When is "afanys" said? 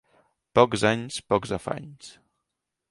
1.59-2.13